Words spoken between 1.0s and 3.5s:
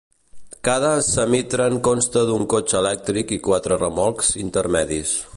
semitren consta d'un cotxe elèctric i